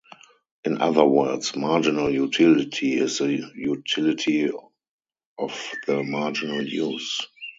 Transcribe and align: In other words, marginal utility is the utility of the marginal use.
In 0.63 0.81
other 0.81 1.05
words, 1.05 1.55
marginal 1.55 2.09
utility 2.11 2.95
is 2.95 3.19
the 3.19 3.51
utility 3.53 4.49
of 5.37 5.65
the 5.85 6.01
marginal 6.01 6.63
use. 6.65 7.19